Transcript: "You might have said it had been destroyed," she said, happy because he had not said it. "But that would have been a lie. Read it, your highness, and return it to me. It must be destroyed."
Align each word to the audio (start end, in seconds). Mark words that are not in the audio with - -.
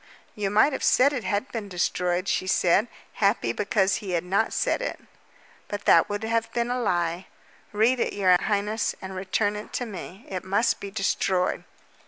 "You 0.33 0.49
might 0.49 0.73
have 0.73 0.83
said 0.83 1.13
it 1.13 1.23
had 1.23 1.51
been 1.51 1.69
destroyed," 1.69 2.27
she 2.27 2.47
said, 2.47 2.87
happy 3.21 3.53
because 3.53 3.97
he 3.97 4.13
had 4.13 4.23
not 4.23 4.51
said 4.51 4.81
it. 4.81 4.99
"But 5.67 5.85
that 5.85 6.09
would 6.09 6.23
have 6.23 6.51
been 6.53 6.71
a 6.71 6.81
lie. 6.81 7.27
Read 7.71 7.99
it, 7.99 8.13
your 8.13 8.35
highness, 8.41 8.95
and 8.99 9.15
return 9.15 9.55
it 9.55 9.71
to 9.73 9.85
me. 9.85 10.25
It 10.27 10.43
must 10.43 10.79
be 10.79 10.89
destroyed." 10.89 11.65